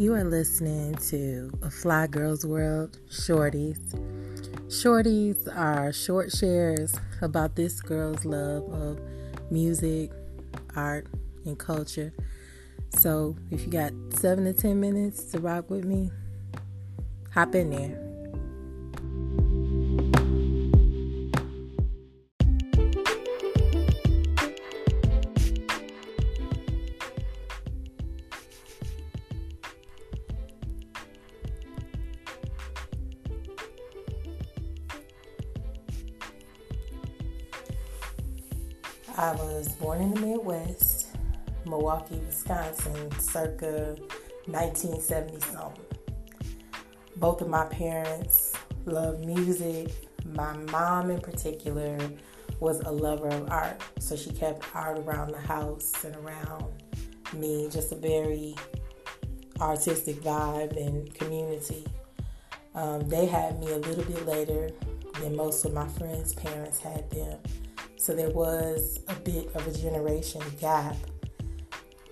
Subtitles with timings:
[0.00, 3.78] You are listening to A Fly Girl's World Shorties.
[4.68, 8.98] Shorties are short shares about this girl's love of
[9.50, 10.10] music,
[10.74, 11.06] art,
[11.44, 12.14] and culture.
[12.94, 16.10] So if you got seven to ten minutes to rock with me,
[17.34, 18.09] hop in there.
[39.20, 41.08] I was born in the Midwest,
[41.66, 43.94] Milwaukee, Wisconsin, circa
[44.46, 45.84] 1970 something.
[47.16, 48.54] Both of my parents
[48.86, 49.92] love music.
[50.24, 51.98] My mom, in particular,
[52.60, 56.72] was a lover of art, so she kept art around the house and around
[57.34, 58.56] me, just a very
[59.60, 61.84] artistic vibe and community.
[62.74, 64.70] Um, they had me a little bit later
[65.20, 67.38] than most of my friends' parents had them.
[68.00, 70.96] So there was a bit of a generation gap.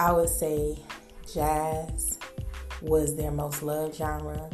[0.00, 0.76] I would say
[1.32, 2.18] jazz
[2.82, 4.50] was their most loved genre.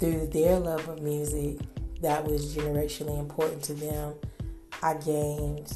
[0.00, 1.58] Through their love of music,
[2.00, 4.14] that was generationally important to them.
[4.82, 5.70] I gained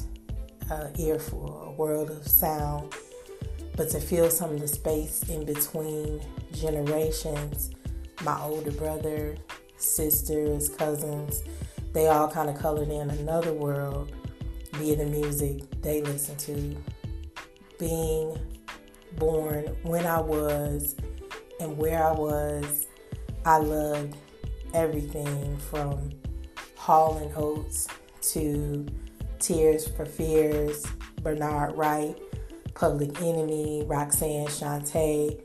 [0.71, 2.95] an ear for a world of sound,
[3.77, 6.19] but to feel some of the space in between
[6.51, 7.69] generations,
[8.23, 9.35] my older brother,
[9.77, 11.43] sisters, cousins,
[11.93, 14.11] they all kind of colored in another world
[14.73, 16.75] via the music they listen to.
[17.79, 18.37] Being
[19.17, 20.95] born when I was
[21.59, 22.87] and where I was,
[23.45, 24.15] I loved
[24.73, 26.11] everything from
[26.75, 27.87] Hall and Oates
[28.33, 28.85] to
[29.39, 30.85] Tears for Fears,
[31.21, 32.17] Bernard Wright,
[32.73, 35.39] Public Enemy, Roxanne Shante,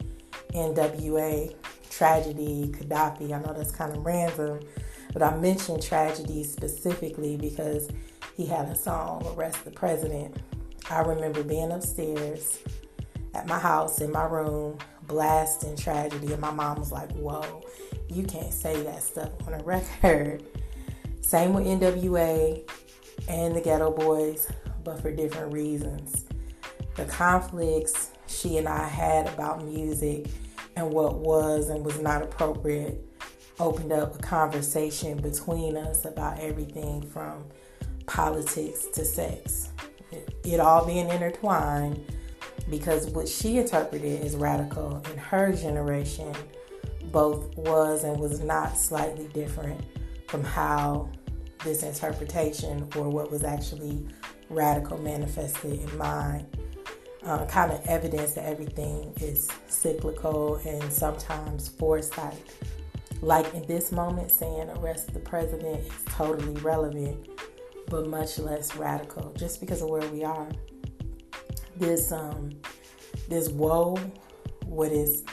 [0.55, 1.55] NWA,
[1.91, 3.33] Tragedy, Khadafi.
[3.33, 4.61] I know that's kind of random,
[5.13, 7.89] but I mentioned Tragedy specifically because
[8.39, 10.37] he had a song, Arrest the President.
[10.89, 12.61] I remember being upstairs
[13.35, 14.79] at my house in my room,
[15.09, 17.65] blasting tragedy, and my mom was like, Whoa,
[18.09, 20.45] you can't say that stuff on a record.
[21.21, 22.63] Same with NWA
[23.29, 24.49] and the Geto Boys,
[24.85, 26.25] but for different reasons.
[26.95, 30.29] The conflicts she and I had about music
[30.77, 33.05] and what was and was not appropriate
[33.59, 37.45] opened up a conversation between us about everything from
[38.09, 39.69] politics to sex.
[40.45, 42.05] It, all being intertwined
[42.71, 46.35] because what she interpreted as radical in her generation
[47.13, 49.81] both was and was not slightly different
[50.27, 51.09] from how
[51.65, 54.07] this interpretation or what was actually
[54.49, 56.47] radical manifested in mine.
[57.25, 62.55] Uh, kind of evidence that everything is cyclical and sometimes foresight.
[63.21, 67.38] Like in this moment, saying arrest the president is totally relevant
[67.89, 70.49] but much less radical just because of where we are.
[71.77, 72.51] This um
[73.29, 73.97] this woe,
[74.65, 75.25] what is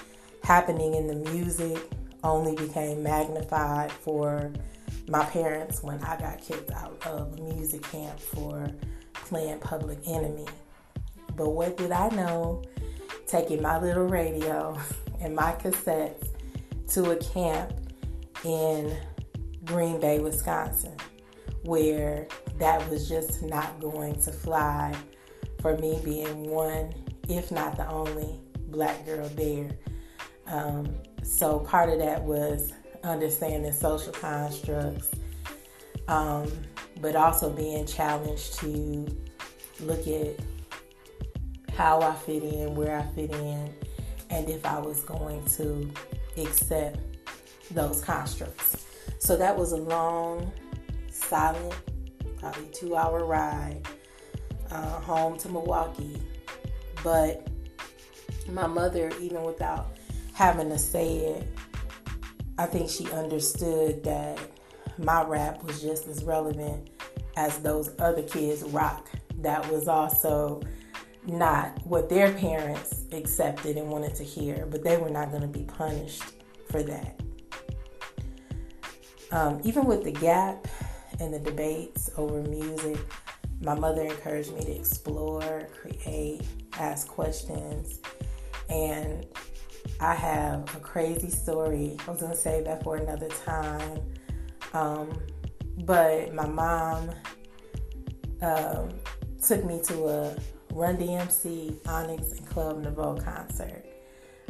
[0.43, 1.77] happening in the music
[2.23, 4.51] only became magnified for
[5.07, 8.67] my parents when I got kicked out of music camp for
[9.13, 10.47] playing Public Enemy.
[11.35, 12.63] But what did I know?
[13.27, 14.77] Taking my little radio
[15.21, 16.29] and my cassettes
[16.89, 17.73] to a camp
[18.43, 18.95] in
[19.63, 20.95] Green Bay, Wisconsin,
[21.63, 22.27] where
[22.57, 24.95] that was just not going to fly
[25.61, 26.93] for me being one,
[27.27, 28.39] if not the only,
[28.69, 29.71] black girl there.
[30.47, 32.71] Um, so part of that was
[33.03, 35.09] understanding social constructs,
[36.07, 36.51] um,
[37.01, 39.07] but also being challenged to
[39.81, 40.39] look at
[41.73, 43.73] how I fit in, where I fit in,
[44.29, 45.91] and if I was going to
[46.37, 46.99] accept
[47.71, 48.85] those constructs.
[49.19, 50.51] So that was a long,
[51.09, 51.73] silent
[52.45, 53.81] probably two hour ride
[54.69, 56.21] uh, home to Milwaukee.
[57.03, 57.47] But
[58.47, 59.97] my mother, even without
[60.33, 61.47] having to say it,
[62.59, 64.39] I think she understood that
[64.99, 66.91] my rap was just as relevant
[67.35, 69.09] as those other kids' rock.
[69.39, 70.61] That was also
[71.25, 75.47] not what their parents accepted and wanted to hear, but they were not going to
[75.47, 76.23] be punished
[76.69, 77.19] for that.
[79.31, 80.67] Um, even with the gap,
[81.19, 82.97] in the debates over music,
[83.61, 86.41] my mother encouraged me to explore, create,
[86.79, 87.99] ask questions,
[88.69, 89.25] and
[89.99, 91.97] I have a crazy story.
[92.07, 94.01] I was gonna save that for another time,
[94.73, 95.19] um,
[95.79, 97.11] but my mom
[98.41, 98.89] um,
[99.41, 100.35] took me to a
[100.75, 103.85] Run DMC, Onyx, and Club Nouveau concert.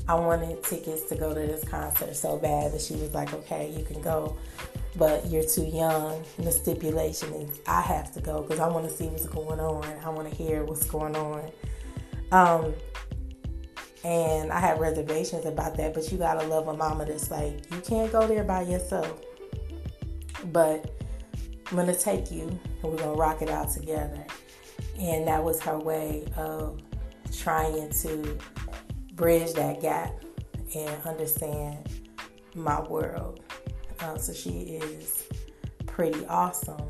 [0.08, 3.72] I wanted tickets to go to this concert so bad that she was like, okay,
[3.78, 4.36] you can go,
[4.98, 6.24] but you're too young.
[6.38, 9.60] And the stipulation is I have to go because I want to see what's going
[9.60, 9.86] on.
[10.04, 11.52] I want to hear what's going on.
[12.32, 12.74] Um,
[14.04, 17.82] and I had reservations about that, but you gotta love a mama that's like, you
[17.82, 19.20] can't go there by yourself.
[20.52, 20.92] But
[21.68, 22.48] I'm gonna take you
[22.84, 24.24] and we're gonna rock it out together.
[25.00, 26.82] And that was her way of
[27.36, 28.38] trying to
[29.14, 30.14] bridge that gap
[30.76, 31.90] and understand
[32.54, 33.42] my world.
[34.00, 35.24] Uh, so she is
[35.86, 36.90] pretty awesome.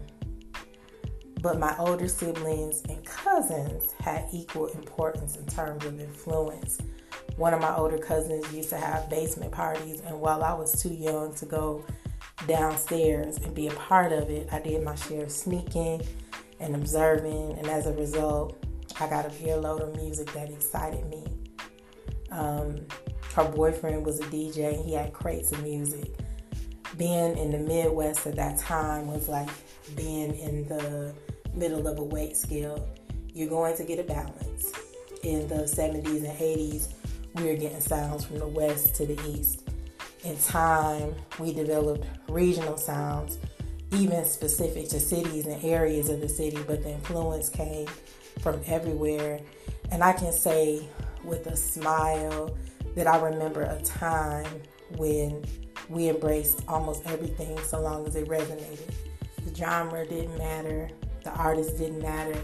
[1.41, 6.79] But my older siblings and cousins had equal importance in terms of influence.
[7.37, 10.93] One of my older cousins used to have basement parties, and while I was too
[10.93, 11.85] young to go
[12.47, 16.01] downstairs and be a part of it, I did my share of sneaking
[16.59, 18.57] and observing, and as a result,
[18.99, 21.25] I got a earload of music that excited me.
[22.31, 22.77] Um,
[23.35, 26.11] her boyfriend was a DJ, and he had crates of music.
[26.97, 29.49] Being in the Midwest at that time was like
[29.95, 31.13] being in the
[31.53, 32.87] middle of a weight scale.
[33.33, 34.71] You're going to get a balance.
[35.23, 36.93] In the 70s and 80s,
[37.35, 39.63] we were getting sounds from the west to the east.
[40.23, 43.37] In time, we developed regional sounds,
[43.91, 47.87] even specific to cities and areas of the city, but the influence came
[48.39, 49.41] from everywhere.
[49.91, 50.87] And I can say
[51.23, 52.55] with a smile
[52.95, 54.47] that I remember a time
[54.97, 55.43] when
[55.89, 58.91] we embraced almost everything so long as it resonated.
[59.45, 60.89] The genre didn't matter,
[61.23, 62.39] the artist didn't matter.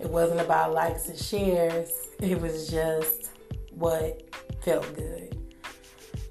[0.00, 1.90] It wasn't about likes and shares,
[2.20, 3.30] it was just
[3.70, 4.22] what
[4.62, 5.36] felt good.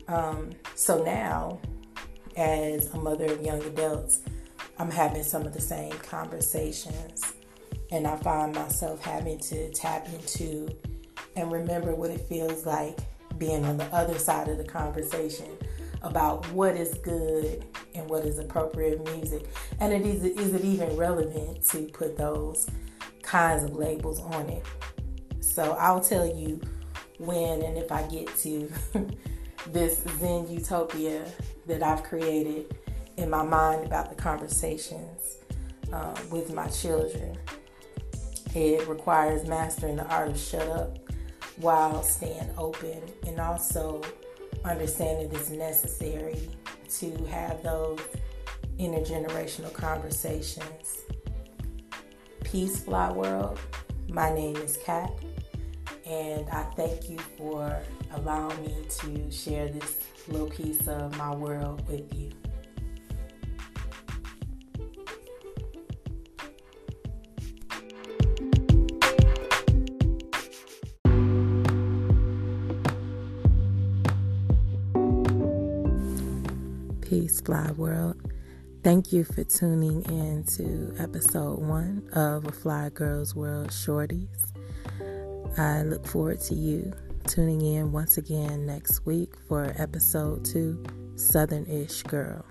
[0.08, 1.60] Um, so now,
[2.36, 4.22] as a mother of young adults,
[4.80, 7.34] I'm having some of the same conversations.
[7.92, 10.70] And I find myself having to tap into
[11.36, 13.00] and remember what it feels like
[13.38, 15.57] being on the other side of the conversation
[16.08, 19.48] about what is good and what is appropriate music.
[19.80, 22.68] And it is, is it even relevant to put those
[23.22, 24.66] kinds of labels on it?
[25.40, 26.62] So I'll tell you
[27.18, 28.72] when and if I get to
[29.68, 31.26] this Zen utopia
[31.66, 32.76] that I've created
[33.18, 35.38] in my mind about the conversations
[35.92, 37.38] uh, with my children.
[38.56, 40.98] It requires mastering the art of shut up
[41.58, 44.02] while staying open and also
[44.70, 46.50] understanding it's necessary
[46.90, 48.00] to have those
[48.80, 51.02] intergenerational conversations.
[52.44, 53.60] Peace, Fly World.
[54.10, 55.12] My name is Kat,
[56.06, 57.78] and I thank you for
[58.14, 59.98] allowing me to share this
[60.28, 62.30] little piece of my world with you.
[77.28, 78.22] Fly World.
[78.84, 84.54] Thank you for tuning in to episode one of A Fly Girl's World Shorties.
[85.58, 86.94] I look forward to you
[87.26, 90.84] tuning in once again next week for episode two
[91.16, 92.46] Southern Ish Girl.